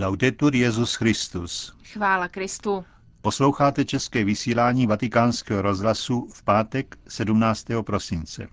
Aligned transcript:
Laudetur 0.00 0.54
Jezus 0.54 0.94
Christus. 0.94 1.76
Chvála 1.92 2.28
Kristu. 2.28 2.84
Posloucháte 3.20 3.84
české 3.84 4.24
vysílání 4.24 4.86
Vatikánského 4.86 5.62
rozhlasu 5.62 6.28
v 6.34 6.42
pátek 6.42 6.98
17. 7.08 7.66
prosince. 7.86 8.48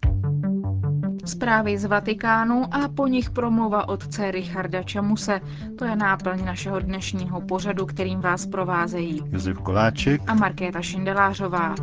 Zprávy 1.25 1.77
z 1.77 1.85
Vatikánu 1.85 2.73
a 2.73 2.87
po 2.87 3.07
nich 3.07 3.29
promluva 3.29 3.87
otce 3.87 4.31
Richarda 4.31 4.83
Čamuse. 4.83 5.41
To 5.77 5.85
je 5.85 5.95
náplň 5.95 6.45
našeho 6.45 6.79
dnešního 6.79 7.41
pořadu, 7.41 7.85
kterým 7.85 8.19
vás 8.19 8.45
provázejí 8.45 9.21
Josef 9.29 9.57
Koláček 9.57 10.21
a 10.27 10.33
Markéta 10.33 10.81
Šindelářová. 10.81 11.75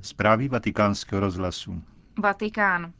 Zprávy 0.00 0.48
Vatikánského 0.48 1.20
rozhlasu. 1.20 1.82
Vatikán. 2.22 2.92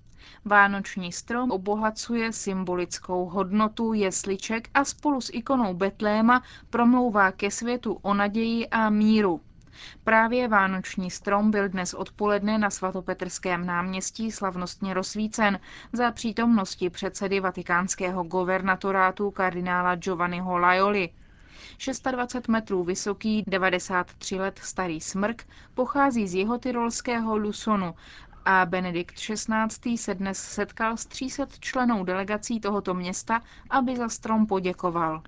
Vánoční 0.45 1.13
strom 1.13 1.51
obohacuje 1.51 2.33
symbolickou 2.33 3.25
hodnotu 3.27 3.93
jesliček 3.93 4.69
a 4.75 4.85
spolu 4.85 5.21
s 5.21 5.31
ikonou 5.33 5.75
Betléma 5.75 6.43
promlouvá 6.71 7.33
ke 7.33 7.51
světu 7.51 7.99
o 8.03 8.15
naději 8.15 8.69
a 8.69 8.91
míru. 8.91 9.41
Právě 10.05 10.49
Vánoční 10.49 11.11
strom 11.11 11.51
byl 11.51 11.69
dnes 11.69 11.95
odpoledne 11.95 12.59
na 12.59 12.71
svatopetrském 12.71 13.67
náměstí 13.67 14.33
slavnostně 14.33 14.95
rozsvícen 14.95 15.61
za 15.93 16.11
přítomnosti 16.13 16.91
předsedy 16.91 17.41
vatikánského 17.41 18.25
governatorátu 18.25 19.31
kardinála 19.31 19.95
Giovanniho 19.95 20.59
Laioli. 20.59 21.11
26 22.11 22.49
metrů 22.49 22.85
vysoký, 22.85 23.45
93 23.47 24.39
let 24.39 24.61
starý 24.63 25.01
smrk 25.01 25.45
pochází 25.75 26.29
z 26.29 26.35
jeho 26.35 26.59
tyrolského 26.59 27.37
Lusonu 27.37 27.95
a 28.47 28.67
Benedikt 28.67 29.15
XVI. 29.15 29.99
se 29.99 30.15
dnes 30.15 30.39
setkal 30.39 30.97
s 30.97 31.07
300 31.07 31.47
členou 31.61 32.05
delegací 32.05 32.61
tohoto 32.61 32.95
města, 32.95 33.43
aby 33.71 33.97
za 33.97 34.09
strom 34.09 34.47
poděkoval. 34.47 35.23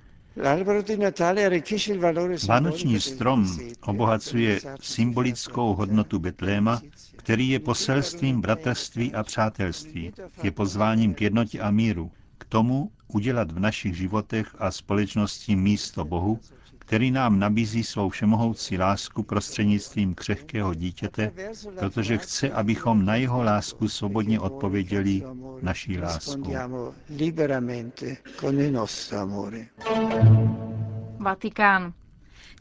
Vánoční 2.49 3.01
strom 3.01 3.59
obohacuje 3.87 4.61
symbolickou 4.81 5.75
hodnotu 5.75 6.19
Betléma, 6.19 6.81
který 7.17 7.48
je 7.48 7.59
poselstvím 7.59 8.41
bratrství 8.41 9.15
a 9.15 9.23
přátelství. 9.23 10.12
Je 10.42 10.51
pozváním 10.51 11.14
k 11.14 11.20
jednotě 11.23 11.61
a 11.61 11.70
míru, 11.70 12.11
k 12.39 12.45
tomu 12.45 12.91
udělat 13.09 13.53
v 13.53 13.59
našich 13.59 13.97
životech 13.97 14.57
a 14.59 14.70
společnosti 14.70 15.57
místo 15.57 16.05
Bohu, 16.05 16.41
který 16.89 17.11
nám 17.11 17.39
nabízí 17.39 17.84
svou 17.84 18.08
všemohoucí 18.08 18.78
lásku 18.78 19.22
prostřednictvím 19.22 20.14
křehkého 20.14 20.75
dítěte, 20.75 21.33
protože 21.78 22.19
chce, 22.19 22.50
abychom 22.50 23.05
na 23.05 23.14
jeho 23.14 23.42
lásku 23.42 23.89
svobodně 23.89 24.41
odpověděli 24.41 25.22
naší 25.62 25.98
láskou. 25.98 26.55
Vatikán. 31.19 31.92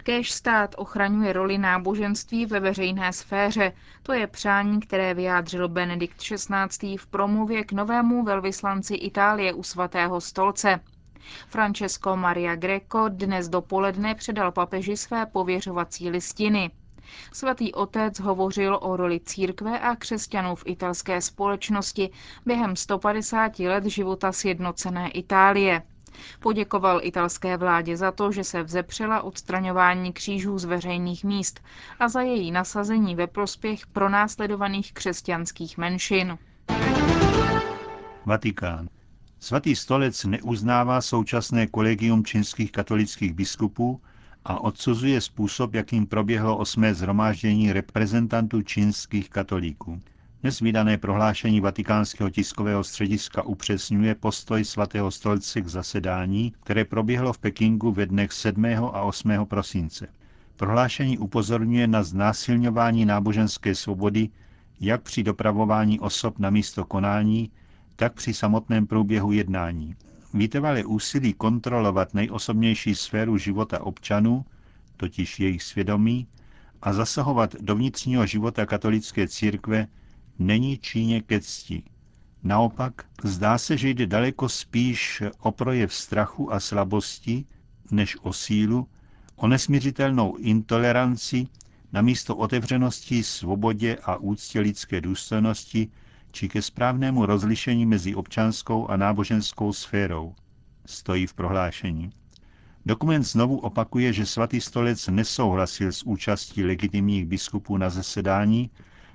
Kéž 0.04 0.32
stát 0.32 0.76
ochraňuje 0.78 1.34
roli 1.34 1.58
náboženství 1.58 2.46
ve 2.46 2.60
veřejné 2.60 3.14
sféře. 3.14 3.72
To 4.04 4.14
je 4.14 4.28
přání, 4.28 4.80
které 4.80 5.14
vyjádřil 5.14 5.68
Benedikt 5.70 6.18
XVI. 6.18 6.98
v 6.98 7.08
promluvě 7.08 7.64
k 7.64 7.72
novému 7.72 8.24
velvyslanci 8.24 8.96
Itálie 8.96 9.54
u 9.54 9.64
svatého 9.64 10.22
stolce. 10.22 10.80
Francesco 11.50 12.16
Maria 12.16 12.56
Greco 12.56 13.06
dnes 13.10 13.50
dopoledne 13.50 14.16
předal 14.16 14.52
papeži 14.52 14.98
své 14.98 15.26
pověřovací 15.26 16.10
listiny. 16.10 16.72
Svatý 17.34 17.74
otec 17.74 18.20
hovořil 18.20 18.80
o 18.82 18.98
roli 18.98 19.20
církve 19.20 19.80
a 19.80 19.96
křesťanů 19.96 20.56
v 20.56 20.64
italské 20.66 21.22
společnosti 21.22 22.10
během 22.46 22.76
150 22.76 23.60
let 23.60 23.86
života 23.86 24.32
sjednocené 24.32 25.10
Itálie. 25.10 25.82
Poděkoval 26.40 27.00
italské 27.04 27.58
vládě 27.58 27.98
za 27.98 28.12
to, 28.12 28.32
že 28.32 28.44
se 28.44 28.64
vzepřela 28.64 29.22
odstraňování 29.22 30.14
křížů 30.14 30.58
z 30.58 30.66
veřejných 30.66 31.24
míst 31.24 31.60
a 32.00 32.10
za 32.10 32.22
její 32.22 32.52
nasazení 32.52 33.16
ve 33.16 33.28
prospěch 33.28 33.88
pronásledovaných 33.88 34.94
křesťanských 34.94 35.78
menšin. 35.78 36.38
Vatikán. 38.26 38.90
Svatý 39.40 39.76
stolec 39.76 40.26
neuznává 40.26 41.02
současné 41.02 41.68
kolegium 41.68 42.26
čínských 42.26 42.72
katolických 42.72 43.34
biskupů 43.34 44.02
a 44.46 44.60
odsuzuje 44.60 45.22
způsob, 45.22 45.74
jakým 45.74 46.08
proběhlo 46.08 46.58
osmé 46.58 46.94
zhromáždění 46.94 47.74
reprezentantů 47.74 48.62
čínských 48.62 49.30
katolíků. 49.30 50.02
Dnes 50.42 50.60
vydané 50.60 50.98
prohlášení 50.98 51.62
vatikánského 51.62 52.30
tiskového 52.30 52.84
střediska 52.84 53.42
upřesňuje 53.42 54.16
postoj 54.16 54.66
svatého 54.66 55.12
stolce 55.12 55.62
k 55.62 55.68
zasedání, 55.68 56.54
které 56.64 56.86
proběhlo 56.86 57.34
v 57.34 57.38
Pekingu 57.40 57.92
ve 57.92 58.06
dnech 58.06 58.32
7. 58.32 58.66
a 58.66 59.02
8. 59.02 59.46
prosince. 59.46 60.08
Prohlášení 60.56 61.18
upozorňuje 61.18 61.88
na 61.88 62.04
znásilňování 62.04 63.06
náboženské 63.06 63.76
svobody 63.76 64.30
jak 64.80 65.02
při 65.02 65.24
dopravování 65.24 66.00
osob 66.00 66.40
na 66.40 66.50
místo 66.50 66.86
konání, 66.86 67.52
tak 67.98 68.14
při 68.14 68.34
samotném 68.34 68.88
průběhu 68.88 69.32
jednání. 69.32 69.96
Vytrvalé 70.34 70.86
úsilí 70.86 71.34
kontrolovat 71.34 72.14
nejosobnější 72.14 72.96
sféru 72.96 73.38
života 73.38 73.82
občanů, 73.82 74.46
totiž 74.98 75.40
jejich 75.40 75.64
svědomí, 75.64 76.28
a 76.82 76.94
zasahovat 76.94 77.56
do 77.62 77.76
vnitřního 77.76 78.26
života 78.26 78.66
katolické 78.66 79.28
církve 79.28 79.88
není 80.40 80.78
Číně 80.78 81.22
ke 81.22 81.40
cti. 81.40 81.84
Naopak, 82.44 83.06
zdá 83.24 83.58
se, 83.58 83.78
že 83.78 83.90
jde 83.90 84.08
daleko 84.08 84.50
spíš 84.50 85.24
o 85.40 85.52
projev 85.52 85.94
strachu 85.94 86.54
a 86.54 86.60
slabosti, 86.60 87.46
než 87.92 88.18
o 88.22 88.34
sílu, 88.34 88.88
o 89.36 89.48
nesmířitelnou 89.48 90.36
intoleranci, 90.36 91.48
namísto 91.94 92.36
otevřenosti, 92.36 93.24
svobodě 93.24 93.98
a 94.04 94.16
úctě 94.16 94.60
lidské 94.60 95.02
důstojnosti, 95.02 95.90
či 96.38 96.46
ke 96.46 96.62
správnému 96.62 97.26
rozlišení 97.26 97.86
mezi 97.86 98.16
občanskou 98.16 98.88
a 98.88 98.98
náboženskou 98.98 99.74
sférou, 99.74 100.36
stojí 100.86 101.28
v 101.28 101.34
prohlášení. 101.34 102.12
Dokument 102.86 103.24
znovu 103.24 103.58
opakuje, 103.58 104.14
že 104.14 104.26
svatý 104.26 104.62
stolec 104.62 105.08
nesouhlasil 105.08 105.92
s 105.92 106.04
účastí 106.04 106.64
legitimních 106.64 107.26
biskupů 107.26 107.78
na 107.78 107.90
zasedání 107.90 108.70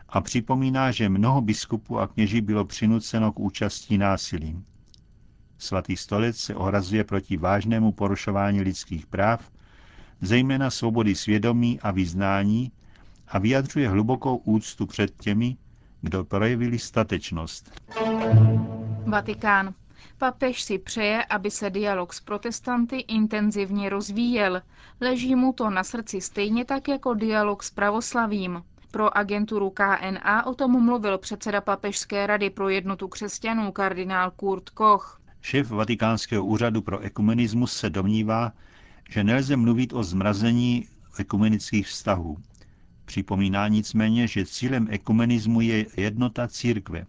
a 0.08 0.20
připomíná, 0.20 0.90
že 0.90 1.08
mnoho 1.08 1.40
biskupů 1.40 1.98
a 1.98 2.06
kněží 2.06 2.40
bylo 2.40 2.64
přinuceno 2.64 3.32
k 3.32 3.38
účastí 3.40 3.98
násilím. 3.98 4.64
Svatý 5.58 5.96
stolec 5.96 6.36
se 6.36 6.54
ohrazuje 6.54 7.04
proti 7.04 7.36
vážnému 7.36 7.92
porušování 7.92 8.60
lidských 8.60 9.06
práv, 9.06 9.50
zejména 10.20 10.70
svobody 10.70 11.14
svědomí 11.14 11.80
a 11.80 11.90
vyznání 11.90 12.72
a 13.28 13.38
vyjadřuje 13.38 13.88
hlubokou 13.88 14.36
úctu 14.36 14.86
před 14.86 15.16
těmi, 15.16 15.56
kdo 16.02 16.24
projevili 16.24 16.78
statečnost. 16.78 17.80
Vatikán. 19.06 19.74
Papež 20.18 20.62
si 20.62 20.78
přeje, 20.78 21.24
aby 21.24 21.50
se 21.50 21.70
dialog 21.70 22.12
s 22.12 22.20
protestanty 22.20 22.96
intenzivně 22.96 23.88
rozvíjel. 23.88 24.62
Leží 25.00 25.34
mu 25.34 25.52
to 25.52 25.70
na 25.70 25.84
srdci 25.84 26.20
stejně 26.20 26.64
tak 26.64 26.88
jako 26.88 27.14
dialog 27.14 27.62
s 27.62 27.70
pravoslavím. 27.70 28.62
Pro 28.90 29.16
agenturu 29.16 29.70
KNA 29.70 30.46
o 30.46 30.54
tom 30.54 30.84
mluvil 30.84 31.18
předseda 31.18 31.60
Papežské 31.60 32.26
rady 32.26 32.50
pro 32.50 32.68
jednotu 32.68 33.08
křesťanů 33.08 33.72
kardinál 33.72 34.30
Kurt 34.30 34.70
Koch. 34.70 35.20
Šéf 35.40 35.70
Vatikánského 35.70 36.44
úřadu 36.44 36.82
pro 36.82 36.98
ekumenismus 36.98 37.72
se 37.72 37.90
domnívá, 37.90 38.52
že 39.10 39.24
nelze 39.24 39.56
mluvit 39.56 39.92
o 39.92 40.02
zmrazení 40.02 40.88
ekumenických 41.18 41.86
vztahů. 41.86 42.36
Připomíná 43.12 43.68
nicméně, 43.68 44.26
že 44.26 44.46
cílem 44.46 44.86
ekumenismu 44.90 45.60
je 45.60 45.86
jednota 45.96 46.48
církve. 46.48 47.04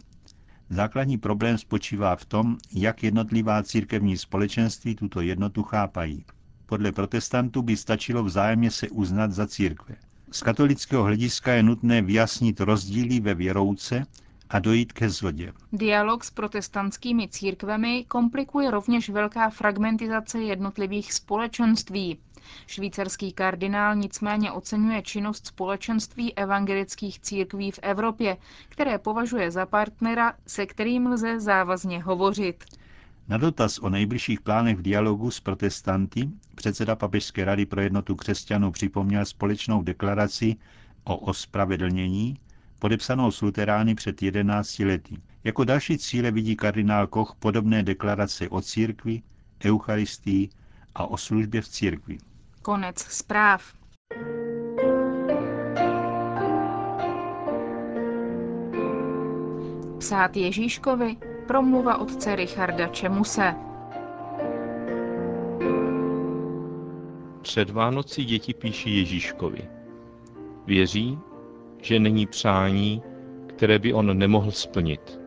Základní 0.70 1.18
problém 1.18 1.58
spočívá 1.58 2.16
v 2.16 2.24
tom, 2.24 2.56
jak 2.72 3.02
jednotlivá 3.02 3.62
církevní 3.62 4.16
společenství 4.16 4.94
tuto 4.94 5.20
jednotu 5.20 5.62
chápají. 5.62 6.24
Podle 6.66 6.92
protestantů 6.92 7.62
by 7.62 7.76
stačilo 7.76 8.24
vzájemně 8.24 8.70
se 8.70 8.88
uznat 8.88 9.32
za 9.32 9.46
církve. 9.46 9.96
Z 10.30 10.42
katolického 10.42 11.04
hlediska 11.04 11.52
je 11.52 11.62
nutné 11.62 12.02
vyjasnit 12.02 12.60
rozdíly 12.60 13.20
ve 13.20 13.34
věrouce 13.34 14.06
a 14.50 14.58
dojít 14.58 14.92
ke 14.92 15.10
zhodě. 15.10 15.52
Dialog 15.72 16.24
s 16.24 16.30
protestantskými 16.30 17.28
církvemi 17.28 18.04
komplikuje 18.08 18.70
rovněž 18.70 19.08
velká 19.08 19.50
fragmentizace 19.50 20.42
jednotlivých 20.42 21.12
společenství. 21.12 22.18
Švýcarský 22.66 23.32
kardinál 23.32 23.94
nicméně 23.96 24.52
oceňuje 24.52 25.02
činnost 25.02 25.46
společenství 25.46 26.34
evangelických 26.34 27.20
církví 27.20 27.70
v 27.70 27.78
Evropě, 27.82 28.36
které 28.68 28.98
považuje 28.98 29.50
za 29.50 29.66
partnera, 29.66 30.32
se 30.46 30.66
kterým 30.66 31.06
lze 31.06 31.40
závazně 31.40 32.02
hovořit. 32.02 32.64
Na 33.28 33.36
dotaz 33.38 33.78
o 33.78 33.88
nejbližších 33.88 34.40
plánech 34.40 34.76
v 34.76 34.82
dialogu 34.82 35.30
s 35.30 35.40
protestanty 35.40 36.28
předseda 36.54 36.96
Papežské 36.96 37.44
rady 37.44 37.66
pro 37.66 37.80
jednotu 37.80 38.14
křesťanů 38.16 38.70
připomněl 38.72 39.24
společnou 39.24 39.82
deklaraci 39.82 40.56
o 41.04 41.16
ospravedlnění, 41.16 42.38
podepsanou 42.78 43.30
s 43.30 43.42
luterány 43.42 43.94
před 43.94 44.22
11 44.22 44.78
lety. 44.78 45.16
Jako 45.44 45.64
další 45.64 45.98
cíle 45.98 46.30
vidí 46.30 46.56
kardinál 46.56 47.06
Koch 47.06 47.36
podobné 47.38 47.82
deklarace 47.82 48.48
o 48.48 48.60
církvi, 48.60 49.22
eucharistii 49.64 50.48
a 50.94 51.06
o 51.06 51.16
službě 51.16 51.60
v 51.62 51.68
církvi. 51.68 52.18
Konec 52.64 52.98
zpráv. 52.98 53.62
Psát 59.98 60.36
Ježíškovi 60.36 61.16
promluva 61.46 61.98
otce 61.98 62.36
Richarda 62.36 62.86
Čemuse. 62.88 63.54
Před 67.42 67.70
Vánoci 67.70 68.24
děti 68.24 68.54
píší 68.54 68.96
Ježíškovi. 68.96 69.68
Věří, 70.66 71.18
že 71.82 71.98
není 71.98 72.26
přání, 72.26 73.02
které 73.46 73.78
by 73.78 73.92
on 73.92 74.18
nemohl 74.18 74.50
splnit. 74.50 75.20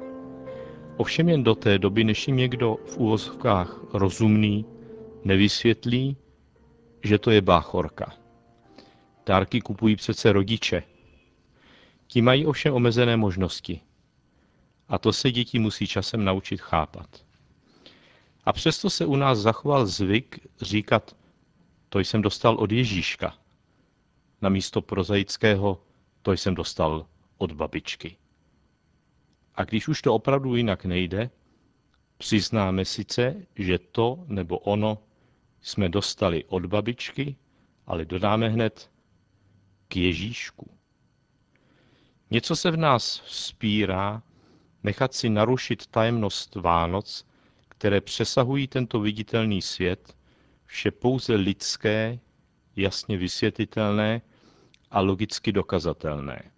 Ovšem 0.98 1.30
jen 1.30 1.44
do 1.44 1.56
té 1.56 1.80
doby, 1.80 2.04
než 2.04 2.28
jim 2.28 2.38
někdo 2.38 2.78
v 2.86 2.98
úvozovkách 2.98 3.80
rozumný 3.94 4.66
nevysvětlí, 5.24 6.18
že 7.04 7.20
to 7.20 7.32
je 7.32 7.42
báchorka. 7.42 8.14
Dárky 9.26 9.62
kupují 9.62 9.96
přece 9.96 10.32
rodiče. 10.32 10.84
Ti 12.08 12.22
mají 12.22 12.46
ovšem 12.46 12.74
omezené 12.74 13.18
možnosti. 13.18 13.82
A 14.88 14.98
to 14.98 15.14
se 15.14 15.32
děti 15.32 15.60
musí 15.60 15.88
časem 15.88 16.26
naučit 16.26 16.62
chápat. 16.62 17.26
A 18.46 18.54
přesto 18.54 18.90
se 18.90 19.06
u 19.06 19.16
nás 19.16 19.40
zachoval 19.40 19.86
zvyk 19.86 20.40
říkat, 20.62 21.16
to 21.90 22.00
jsem 22.00 22.22
dostal 22.22 22.56
od 22.56 22.72
Ježíška, 22.72 23.38
na 24.42 24.50
místo 24.50 24.82
prozaického, 24.82 25.82
to 26.22 26.32
jsem 26.32 26.56
dostal 26.56 27.06
od 27.38 27.52
babičky. 27.52 28.18
A 29.56 29.64
když 29.64 29.88
už 29.88 30.02
to 30.02 30.14
opravdu 30.14 30.56
jinak 30.56 30.86
nejde, 30.86 31.30
přiznáme 32.18 32.86
sice, 32.86 33.46
že 33.56 33.80
to 33.80 34.24
nebo 34.28 34.60
ono 34.60 34.98
jsme 35.62 35.90
dostali 35.90 36.46
od 36.46 36.66
babičky, 36.66 37.36
ale 37.86 38.06
dodáme 38.06 38.50
hned 38.50 38.92
k 39.88 39.96
Ježíšku. 39.96 40.72
Něco 42.32 42.56
se 42.56 42.72
v 42.72 42.78
nás 42.78 43.22
vzpírá, 43.26 44.24
nechat 44.84 45.14
si 45.14 45.30
narušit 45.30 45.88
tajemnost 45.88 46.56
Vánoc, 46.56 47.26
které 47.70 48.02
přesahují 48.02 48.68
tento 48.68 49.00
viditelný 49.00 49.62
svět, 49.62 50.18
vše 50.66 50.92
pouze 50.92 51.36
lidské, 51.36 52.20
jasně 52.76 53.18
vysvětlitelné 53.18 54.22
a 54.92 55.00
logicky 55.00 55.52
dokazatelné. 55.52 56.52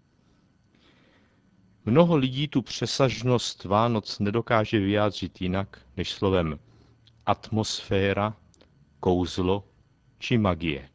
Mnoho 1.86 2.16
lidí 2.16 2.48
tu 2.48 2.62
přesažnost 2.62 3.64
Vánoc 3.64 4.20
nedokáže 4.20 4.80
vyjádřit 4.80 5.42
jinak 5.42 5.82
než 5.98 6.12
slovem 6.12 6.60
atmosféra, 7.26 8.38
kouzlo 9.00 9.64
či 10.20 10.38
magie. 10.38 10.90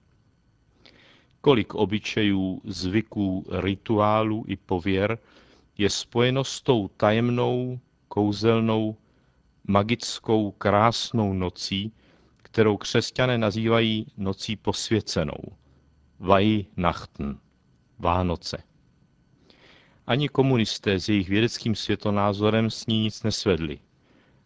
Kolik 1.40 1.74
obyčejů, 1.74 2.60
zvyků, 2.64 3.46
rituálů 3.50 4.44
i 4.48 4.56
pověr 4.56 5.18
je 5.78 5.90
spojeno 5.90 6.44
s 6.44 6.60
tou 6.60 6.88
tajemnou, 6.88 7.78
kouzelnou, 8.08 8.96
magickou, 9.64 10.50
krásnou 10.50 11.32
nocí, 11.32 11.92
kterou 12.36 12.76
křesťané 12.76 13.38
nazývají 13.38 14.06
nocí 14.16 14.56
posvěcenou. 14.56 15.42
Weihnachten, 16.20 17.38
Vánoce. 17.98 18.62
Ani 20.06 20.28
komunisté 20.28 21.00
s 21.00 21.08
jejich 21.08 21.28
vědeckým 21.28 21.74
světonázorem 21.74 22.70
s 22.70 22.86
ní 22.86 23.02
nic 23.02 23.22
nesvedli. 23.22 23.78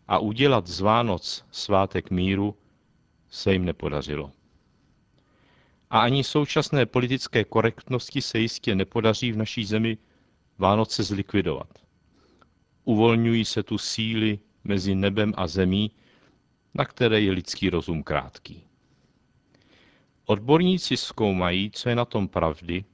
A 0.08 0.18
udělat 0.18 0.66
z 0.66 0.80
Vánoc 0.80 1.44
svátek 1.50 2.10
míru 2.10 2.56
se 3.30 3.52
jim 3.52 3.64
nepodařilo. 3.64 4.32
A 5.90 6.00
ani 6.00 6.24
současné 6.24 6.86
politické 6.86 7.44
korektnosti 7.44 8.22
se 8.22 8.38
jistě 8.38 8.74
nepodaří 8.74 9.32
v 9.32 9.36
naší 9.36 9.64
zemi 9.64 9.98
Vánoce 10.58 11.02
zlikvidovat. 11.02 11.68
Uvolňují 12.84 13.44
se 13.44 13.62
tu 13.62 13.78
síly 13.78 14.38
mezi 14.64 14.94
nebem 14.94 15.32
a 15.36 15.46
zemí, 15.46 15.90
na 16.74 16.84
které 16.84 17.20
je 17.20 17.32
lidský 17.32 17.70
rozum 17.70 18.02
krátký. 18.02 18.64
Odborníci 20.24 20.96
zkoumají, 20.96 21.70
co 21.70 21.88
je 21.88 21.94
na 21.94 22.04
tom 22.04 22.28
pravdy, 22.28 22.84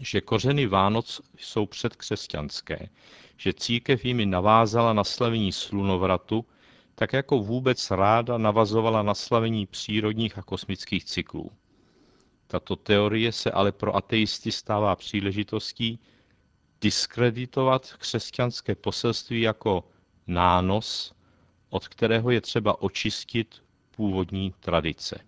že 0.00 0.20
kořeny 0.20 0.66
Vánoc 0.66 1.20
jsou 1.36 1.66
předkřesťanské, 1.66 2.88
že 3.36 3.52
církev 3.52 4.04
jimi 4.04 4.26
navázala 4.26 4.92
na 4.92 5.04
slavení 5.04 5.52
slunovratu, 5.52 6.46
tak 6.94 7.12
jako 7.12 7.38
vůbec 7.38 7.90
ráda 7.90 8.38
navazovala 8.38 9.02
na 9.02 9.14
slavení 9.14 9.66
přírodních 9.66 10.38
a 10.38 10.42
kosmických 10.42 11.04
cyklů. 11.04 11.50
Tato 12.46 12.76
teorie 12.76 13.32
se 13.32 13.50
ale 13.50 13.72
pro 13.72 13.96
ateisty 13.96 14.52
stává 14.52 14.96
příležitostí 14.96 15.98
diskreditovat 16.80 17.92
křesťanské 17.92 18.74
poselství 18.74 19.40
jako 19.40 19.84
nános, 20.26 21.14
od 21.70 21.88
kterého 21.88 22.30
je 22.30 22.40
třeba 22.40 22.82
očistit 22.82 23.62
původní 23.90 24.54
tradice. 24.60 25.18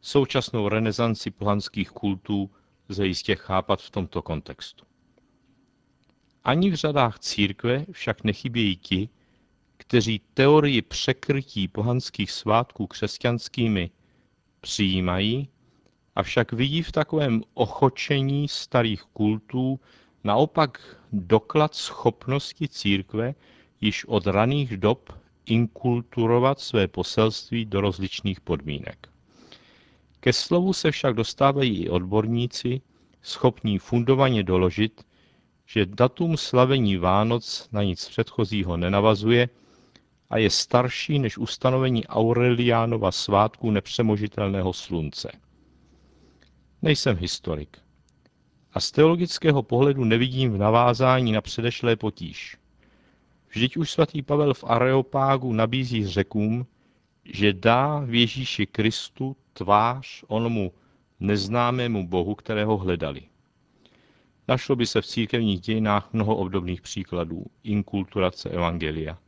Současnou 0.00 0.68
renesanci 0.68 1.30
pohanských 1.30 1.90
kultů 1.90 2.50
lze 2.88 3.06
jistě 3.06 3.36
chápat 3.36 3.82
v 3.82 3.90
tomto 3.90 4.22
kontextu. 4.22 4.84
Ani 6.44 6.70
v 6.70 6.74
řadách 6.74 7.18
církve 7.18 7.84
však 7.92 8.24
nechybějí 8.24 8.76
ti, 8.76 9.08
kteří 9.86 10.20
teorii 10.34 10.82
překrytí 10.82 11.68
pohanských 11.68 12.30
svátků 12.30 12.86
křesťanskými 12.86 13.90
přijímají, 14.60 15.48
avšak 16.14 16.52
vidí 16.52 16.82
v 16.82 16.92
takovém 16.92 17.42
ochočení 17.54 18.48
starých 18.48 19.02
kultů 19.02 19.80
naopak 20.24 20.98
doklad 21.12 21.74
schopnosti 21.74 22.68
církve 22.68 23.34
již 23.80 24.04
od 24.04 24.26
raných 24.26 24.76
dob 24.76 25.12
inkulturovat 25.46 26.60
své 26.60 26.88
poselství 26.88 27.64
do 27.64 27.80
rozličných 27.80 28.40
podmínek. 28.40 29.08
Ke 30.20 30.32
slovu 30.32 30.72
se 30.72 30.90
však 30.90 31.14
dostávají 31.14 31.84
i 31.84 31.88
odborníci, 31.88 32.80
schopní 33.22 33.78
fundovaně 33.78 34.42
doložit, 34.42 35.06
že 35.66 35.86
datum 35.86 36.36
slavení 36.36 36.96
Vánoc 36.96 37.68
na 37.72 37.82
nic 37.82 38.08
předchozího 38.08 38.76
nenavazuje 38.76 39.48
a 40.30 40.38
je 40.38 40.50
starší 40.50 41.18
než 41.18 41.38
ustanovení 41.38 42.06
Aureliánova 42.06 43.12
svátku 43.12 43.70
nepřemožitelného 43.70 44.72
slunce. 44.72 45.32
Nejsem 46.82 47.16
historik 47.16 47.78
a 48.76 48.80
z 48.80 48.90
teologického 48.90 49.62
pohledu 49.62 50.04
nevidím 50.04 50.52
v 50.52 50.58
navázání 50.58 51.32
na 51.32 51.40
předešlé 51.40 51.96
potíž. 51.96 52.56
Vždyť 53.48 53.76
už 53.76 53.90
svatý 53.90 54.22
Pavel 54.22 54.54
v 54.54 54.64
Areopágu 54.64 55.52
nabízí 55.52 56.06
řekům, 56.06 56.66
že 57.24 57.52
dá 57.52 57.98
v 57.98 58.14
Ježíši 58.14 58.66
Kristu 58.66 59.36
tvář 59.52 60.24
onomu 60.26 60.72
neznámému 61.20 62.08
Bohu, 62.08 62.34
kterého 62.34 62.76
hledali. 62.76 63.22
Našlo 64.48 64.76
by 64.76 64.86
se 64.86 65.00
v 65.00 65.06
církevních 65.06 65.60
dějinách 65.60 66.12
mnoho 66.12 66.36
obdobných 66.36 66.82
příkladů 66.82 67.44
inkulturace 67.62 68.50
evangelia. 68.50 69.18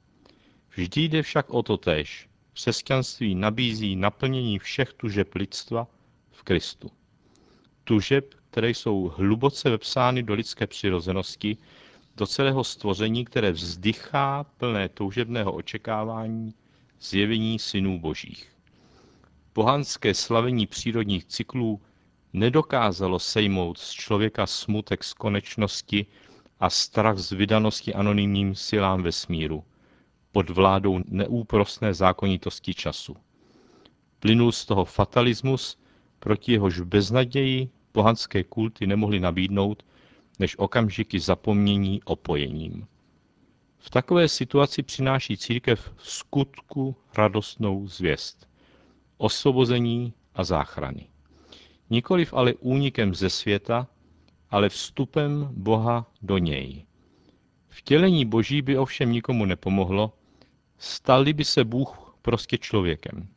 Vždy 0.76 1.02
jde 1.02 1.22
však 1.22 1.50
o 1.50 1.62
to 1.62 1.76
též. 1.76 2.28
Křesťanství 2.52 3.34
nabízí 3.34 3.96
naplnění 3.96 4.58
všech 4.58 4.92
tužeb 4.92 5.34
lidstva 5.34 5.86
v 6.30 6.42
Kristu. 6.42 6.90
Tužeb, 7.84 8.34
které 8.50 8.70
jsou 8.70 9.12
hluboce 9.16 9.70
vepsány 9.70 10.22
do 10.22 10.34
lidské 10.34 10.66
přirozenosti, 10.66 11.56
do 12.16 12.26
celého 12.26 12.64
stvoření, 12.64 13.24
které 13.24 13.52
vzdychá 13.52 14.44
plné 14.44 14.88
toužebného 14.88 15.52
očekávání 15.52 16.54
zjevení 17.00 17.58
synů 17.58 18.00
božích. 18.00 18.52
Pohanské 19.52 20.14
slavení 20.14 20.66
přírodních 20.66 21.24
cyklů 21.24 21.80
nedokázalo 22.32 23.18
sejmout 23.18 23.78
z 23.78 23.90
člověka 23.90 24.46
smutek 24.46 25.04
z 25.04 25.14
konečnosti 25.14 26.06
a 26.60 26.70
strach 26.70 27.18
z 27.18 27.32
vydanosti 27.32 27.94
anonymním 27.94 28.54
silám 28.54 29.02
vesmíru 29.02 29.64
pod 30.32 30.50
vládou 30.50 31.00
neúprosné 31.08 31.94
zákonitosti 31.94 32.74
času. 32.74 33.16
Plynul 34.18 34.52
z 34.52 34.66
toho 34.66 34.84
fatalismus, 34.84 35.78
proti 36.18 36.52
jehož 36.52 36.80
beznaději 36.80 37.68
pohanské 37.92 38.44
kulty 38.44 38.86
nemohly 38.86 39.20
nabídnout, 39.20 39.82
než 40.38 40.58
okamžiky 40.58 41.20
zapomnění 41.20 42.02
opojením. 42.04 42.86
V 43.78 43.90
takové 43.90 44.28
situaci 44.28 44.82
přináší 44.82 45.36
církev 45.36 45.92
skutku 45.98 46.96
radostnou 47.16 47.86
zvěst, 47.88 48.48
osvobození 49.16 50.12
a 50.34 50.44
záchrany. 50.44 51.08
Nikoliv 51.90 52.34
ale 52.34 52.54
únikem 52.54 53.14
ze 53.14 53.30
světa, 53.30 53.88
ale 54.50 54.68
vstupem 54.68 55.48
Boha 55.52 56.06
do 56.22 56.38
něj. 56.38 56.84
Vtělení 57.68 58.24
Boží 58.24 58.62
by 58.62 58.78
ovšem 58.78 59.12
nikomu 59.12 59.44
nepomohlo, 59.44 60.12
stali 60.78 61.32
by 61.32 61.44
se 61.44 61.64
Bůh 61.64 62.14
prostě 62.22 62.58
člověkem. 62.58 63.28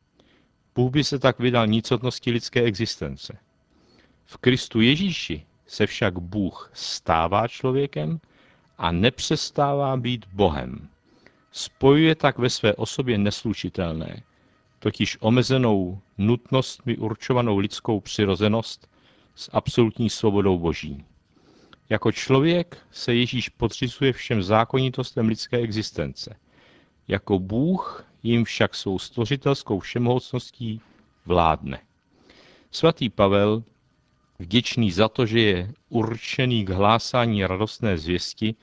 Bůh 0.75 0.91
by 0.91 1.03
se 1.03 1.19
tak 1.19 1.39
vydal 1.39 1.67
nicotnosti 1.67 2.31
lidské 2.31 2.61
existence. 2.61 3.37
V 4.25 4.37
Kristu 4.37 4.81
Ježíši 4.81 5.45
se 5.67 5.87
však 5.87 6.19
Bůh 6.19 6.71
stává 6.73 7.47
člověkem 7.47 8.19
a 8.77 8.91
nepřestává 8.91 9.97
být 9.97 10.25
Bohem. 10.33 10.89
Spojuje 11.51 12.15
tak 12.15 12.37
ve 12.37 12.49
své 12.49 12.73
osobě 12.73 13.17
neslučitelné, 13.17 14.23
totiž 14.79 15.17
omezenou 15.19 16.01
nutnostmi 16.17 16.97
určovanou 16.97 17.57
lidskou 17.57 17.99
přirozenost 17.99 18.89
s 19.35 19.49
absolutní 19.53 20.09
svobodou 20.09 20.59
Boží. 20.59 21.05
Jako 21.89 22.11
člověk 22.11 22.77
se 22.91 23.15
Ježíš 23.15 23.49
podřizuje 23.49 24.13
všem 24.13 24.43
zákonitostem 24.43 25.27
lidské 25.27 25.57
existence. 25.57 26.35
Jako 27.07 27.39
Bůh 27.39 28.05
jim 28.23 28.43
však 28.45 28.75
svou 28.75 28.99
stvořitelskou 28.99 29.79
všemohocností 29.79 30.81
vládne. 31.25 31.81
Svatý 32.71 33.09
Pavel, 33.09 33.63
vděčný 34.39 34.91
za 34.91 35.09
to, 35.09 35.25
že 35.25 35.39
je 35.39 35.73
určený 35.89 36.65
k 36.65 36.69
hlásání 36.69 37.45
radostné 37.45 37.97
zvěsti, 37.97 38.55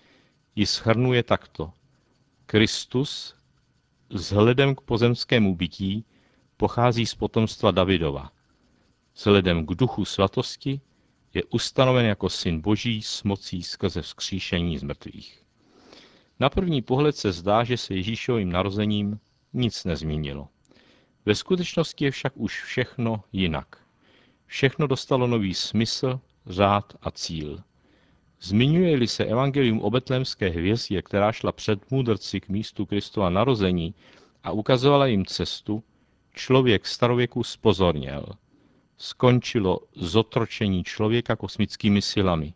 ji 0.57 0.66
schrnuje 0.66 1.23
takto. 1.23 1.73
Kristus 2.47 3.35
vzhledem 4.11 4.75
k 4.75 4.80
pozemskému 4.80 5.57
bytí 5.57 6.04
pochází 6.57 7.07
z 7.07 7.14
potomstva 7.14 7.71
Davidova. 7.71 8.33
Vzhledem 9.14 9.66
k 9.66 9.75
duchu 9.75 10.04
svatosti 10.04 10.80
je 11.35 11.45
ustanoven 11.45 12.07
jako 12.07 12.28
syn 12.28 12.61
boží 12.61 13.02
s 13.02 13.23
mocí 13.23 13.62
skrze 13.62 14.02
vzkříšení 14.02 14.78
z 14.78 14.83
mrtvých. 14.83 15.45
Na 16.40 16.49
první 16.49 16.83
pohled 16.83 17.16
se 17.16 17.33
zdá, 17.33 17.64
že 17.64 17.76
se 17.76 17.95
Ježíšovým 17.95 18.52
narozením 18.52 19.21
nic 19.52 19.85
nezměnilo. 19.85 20.49
Ve 21.26 21.35
skutečnosti 21.35 22.04
je 22.04 22.11
však 22.11 22.33
už 22.37 22.62
všechno 22.62 23.25
jinak. 23.33 23.66
Všechno 24.47 24.87
dostalo 24.87 25.26
nový 25.26 25.54
smysl, 25.54 26.21
řád 26.47 26.92
a 27.02 27.11
cíl. 27.11 27.62
Zmiňuje-li 28.40 29.09
se 29.09 29.25
evangelium 29.25 29.80
o 29.80 29.90
betlémské 29.90 30.49
hvězdě, 30.49 31.02
která 31.02 31.33
šla 31.33 31.52
před 31.52 31.90
můdrci 31.90 32.40
k 32.40 32.49
místu 32.49 32.87
Kristova 32.87 33.30
narození 33.30 33.95
a 34.42 34.50
ukazovala 34.50 35.07
jim 35.07 35.26
cestu, 35.26 35.83
člověk 36.35 36.87
starověku 36.87 37.45
spozorněl. 37.45 38.26
Skončilo 38.97 39.80
zotročení 39.95 40.85
člověka 40.85 41.37
kosmickými 41.37 42.02
silami. 42.02 42.54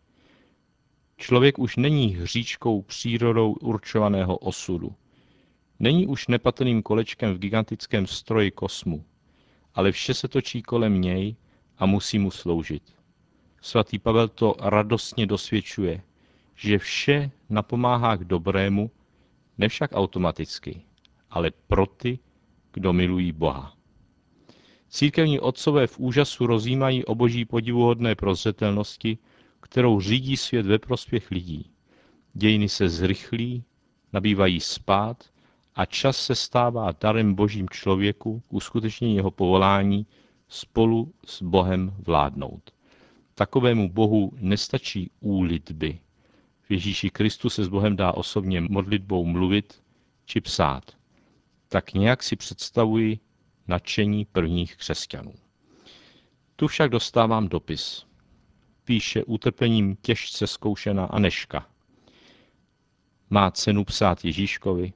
Člověk 1.17 1.59
už 1.59 1.75
není 1.75 2.07
hříčkou 2.07 2.81
přírodou 2.81 3.53
určovaného 3.53 4.37
osudu. 4.37 4.95
Není 5.79 6.07
už 6.07 6.27
nepatrným 6.27 6.81
kolečkem 6.81 7.33
v 7.33 7.37
gigantickém 7.37 8.07
stroji 8.07 8.51
kosmu, 8.51 9.05
ale 9.73 9.91
vše 9.91 10.13
se 10.13 10.27
točí 10.27 10.61
kolem 10.61 11.01
něj 11.01 11.35
a 11.77 11.85
musí 11.85 12.19
mu 12.19 12.31
sloužit. 12.31 12.83
Svatý 13.61 13.99
Pavel 13.99 14.27
to 14.27 14.55
radostně 14.59 15.27
dosvědčuje, 15.27 16.01
že 16.55 16.77
vše 16.77 17.31
napomáhá 17.49 18.15
k 18.15 18.23
dobrému, 18.23 18.91
ne 19.57 19.67
však 19.69 19.91
automaticky, 19.93 20.81
ale 21.29 21.51
pro 21.67 21.85
ty, 21.85 22.19
kdo 22.73 22.93
milují 22.93 23.31
Boha. 23.31 23.77
Církevní 24.89 25.39
otcové 25.39 25.87
v 25.87 25.99
úžasu 25.99 26.47
rozjímají 26.47 27.05
o 27.05 27.15
boží 27.15 27.45
podivuhodné 27.45 28.15
prozřetelnosti, 28.15 29.17
kterou 29.63 30.01
řídí 30.01 30.37
svět 30.37 30.65
ve 30.65 30.79
prospěch 30.79 31.31
lidí. 31.31 31.71
Dějiny 32.33 32.69
se 32.69 32.89
zrychlí, 32.89 33.63
nabývají 34.13 34.59
spát 34.59 35.23
a 35.75 35.85
čas 35.85 36.17
se 36.17 36.35
stává 36.35 36.91
darem 37.01 37.35
božím 37.35 37.69
člověku 37.69 38.39
k 38.39 38.53
uskutečnění 38.53 39.15
jeho 39.15 39.31
povolání 39.31 40.05
spolu 40.47 41.13
s 41.25 41.41
Bohem 41.41 41.93
vládnout. 42.05 42.71
Takovému 43.35 43.89
Bohu 43.89 44.31
nestačí 44.35 45.11
úlitby. 45.19 45.99
V 46.61 46.71
Ježíši 46.71 47.09
Kristu 47.09 47.49
se 47.49 47.63
s 47.63 47.67
Bohem 47.67 47.95
dá 47.95 48.11
osobně 48.11 48.61
modlitbou 48.61 49.25
mluvit 49.25 49.83
či 50.25 50.41
psát. 50.41 50.91
Tak 51.67 51.93
nějak 51.93 52.23
si 52.23 52.35
představuji 52.35 53.19
nadšení 53.67 54.25
prvních 54.25 54.75
křesťanů. 54.75 55.33
Tu 56.55 56.67
však 56.67 56.91
dostávám 56.91 57.47
dopis. 57.47 58.05
Píše 58.85 59.23
utrpením 59.23 59.95
těžce 59.95 60.47
zkoušená 60.47 61.05
Aneška. 61.05 61.67
Má 63.29 63.51
cenu 63.51 63.83
psát 63.83 64.25
Ježíškovi. 64.25 64.93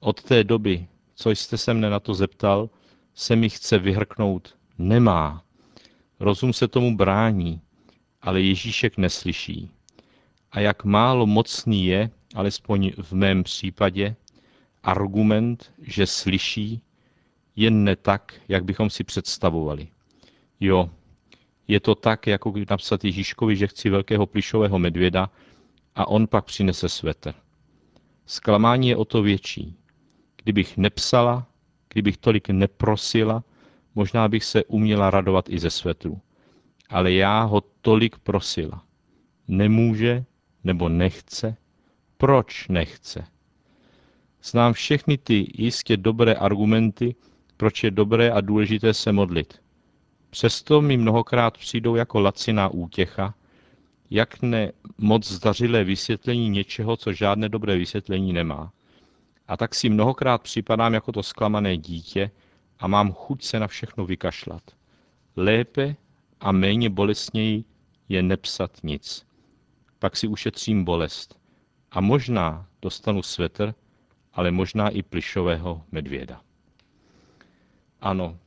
Od 0.00 0.22
té 0.22 0.44
doby, 0.44 0.86
co 1.14 1.30
jste 1.30 1.58
se 1.58 1.74
mne 1.74 1.90
na 1.90 2.00
to 2.00 2.14
zeptal, 2.14 2.70
se 3.14 3.36
mi 3.36 3.50
chce 3.50 3.78
vyhrknout 3.78 4.56
nemá. 4.78 5.44
Rozum 6.20 6.52
se 6.52 6.68
tomu 6.68 6.96
brání, 6.96 7.60
ale 8.22 8.40
Ježíšek 8.40 8.96
neslyší. 8.96 9.70
A 10.52 10.60
jak 10.60 10.84
málo 10.84 11.26
mocný 11.26 11.86
je, 11.86 12.10
alespoň 12.34 12.92
v 13.02 13.12
mém 13.12 13.42
případě, 13.42 14.16
argument, 14.82 15.72
že 15.78 16.06
slyší, 16.06 16.80
jen 17.56 17.84
ne 17.84 17.96
tak, 17.96 18.34
jak 18.48 18.64
bychom 18.64 18.90
si 18.90 19.04
představovali. 19.04 19.88
Jo, 20.60 20.90
je 21.68 21.80
to 21.80 21.94
tak, 21.94 22.26
jako 22.26 22.50
když 22.50 22.66
napsat 22.70 23.04
Ježíškovi, 23.04 23.56
že 23.56 23.66
chci 23.66 23.90
velkého 23.90 24.26
plišového 24.26 24.78
medvěda 24.78 25.30
a 25.94 26.08
on 26.08 26.26
pak 26.26 26.44
přinese 26.44 26.88
svetr. 26.88 27.34
Zklamání 28.26 28.88
je 28.88 28.96
o 28.96 29.04
to 29.04 29.22
větší. 29.22 29.76
Kdybych 30.42 30.76
nepsala, 30.76 31.46
kdybych 31.92 32.16
tolik 32.16 32.48
neprosila, 32.48 33.44
možná 33.94 34.28
bych 34.28 34.44
se 34.44 34.64
uměla 34.64 35.10
radovat 35.10 35.48
i 35.48 35.58
ze 35.58 35.70
svetru. 35.70 36.20
Ale 36.88 37.12
já 37.12 37.42
ho 37.42 37.60
tolik 37.60 38.18
prosila. 38.18 38.84
Nemůže 39.48 40.24
nebo 40.64 40.88
nechce? 40.88 41.56
Proč 42.16 42.68
nechce? 42.68 43.24
Znám 44.42 44.72
všechny 44.72 45.18
ty 45.18 45.46
jistě 45.54 45.96
dobré 45.96 46.34
argumenty, 46.34 47.14
proč 47.56 47.84
je 47.84 47.90
dobré 47.90 48.30
a 48.30 48.40
důležité 48.40 48.94
se 48.94 49.12
modlit. 49.12 49.63
Přesto 50.34 50.80
mi 50.80 50.96
mnohokrát 50.96 51.58
přijdou 51.58 51.94
jako 51.94 52.20
laciná 52.20 52.68
útěcha, 52.68 53.34
jak 54.10 54.42
ne 54.42 54.72
moc 54.98 55.32
zdařilé 55.32 55.84
vysvětlení 55.84 56.48
něčeho, 56.48 56.96
co 56.96 57.12
žádné 57.12 57.48
dobré 57.48 57.76
vysvětlení 57.76 58.32
nemá. 58.32 58.72
A 59.48 59.56
tak 59.56 59.74
si 59.74 59.88
mnohokrát 59.88 60.42
připadám 60.42 60.94
jako 60.94 61.12
to 61.12 61.22
zklamané 61.22 61.76
dítě 61.76 62.30
a 62.78 62.86
mám 62.86 63.12
chuť 63.12 63.44
se 63.44 63.60
na 63.60 63.66
všechno 63.66 64.06
vykašlat. 64.06 64.62
Lépe 65.36 65.96
a 66.40 66.52
méně 66.52 66.90
bolestněji 66.90 67.64
je 68.08 68.22
nepsat 68.22 68.78
nic. 68.82 69.26
Pak 69.98 70.16
si 70.16 70.28
ušetřím 70.28 70.84
bolest. 70.84 71.38
A 71.90 72.00
možná 72.00 72.66
dostanu 72.82 73.22
svetr, 73.22 73.74
ale 74.32 74.50
možná 74.50 74.88
i 74.88 75.02
plišového 75.02 75.82
medvěda. 75.92 76.40
Ano, 78.00 78.38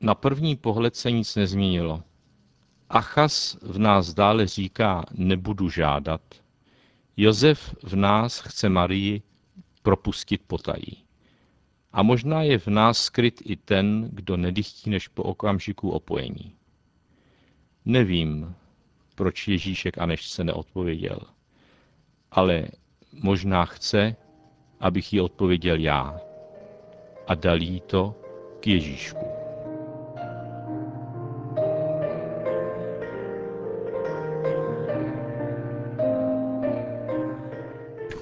na 0.00 0.14
první 0.14 0.56
pohled 0.56 0.96
se 0.96 1.10
nic 1.10 1.36
nezměnilo. 1.36 2.02
Achas 2.88 3.58
v 3.62 3.78
nás 3.78 4.14
dále 4.14 4.46
říká, 4.46 5.04
nebudu 5.12 5.70
žádat. 5.70 6.20
Josef 7.16 7.74
v 7.82 7.96
nás 7.96 8.40
chce 8.40 8.68
Marii 8.68 9.22
propustit 9.82 10.42
potají. 10.46 11.04
A 11.92 12.02
možná 12.02 12.42
je 12.42 12.58
v 12.58 12.66
nás 12.66 12.98
skryt 12.98 13.40
i 13.44 13.56
ten, 13.56 14.10
kdo 14.12 14.36
nedychtí 14.36 14.90
než 14.90 15.08
po 15.08 15.22
okamžiku 15.22 15.90
opojení. 15.90 16.54
Nevím, 17.84 18.54
proč 19.14 19.48
Ježíšek 19.48 19.98
Anešce 19.98 20.44
neodpověděl, 20.44 21.20
ale 22.30 22.68
možná 23.12 23.64
chce, 23.64 24.16
abych 24.80 25.12
jí 25.12 25.20
odpověděl 25.20 25.78
já 25.78 26.20
a 27.26 27.34
dal 27.34 27.62
jí 27.62 27.80
to 27.80 28.14
k 28.60 28.66
Ježíšku. 28.66 29.37